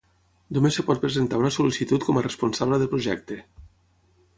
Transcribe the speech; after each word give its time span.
Només 0.57 0.79
es 0.83 0.87
pot 0.87 1.01
presentar 1.03 1.41
una 1.43 1.53
sol·licitud 1.57 2.09
com 2.09 2.19
a 2.19 2.25
responsable 2.29 2.81
de 2.85 2.89
projecte. 2.97 3.43